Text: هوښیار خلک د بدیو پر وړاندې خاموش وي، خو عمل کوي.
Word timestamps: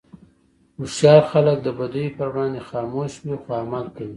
هوښیار 0.77 1.21
خلک 1.31 1.57
د 1.63 1.67
بدیو 1.77 2.15
پر 2.17 2.27
وړاندې 2.33 2.61
خاموش 2.69 3.11
وي، 3.23 3.35
خو 3.41 3.49
عمل 3.61 3.85
کوي. 3.95 4.09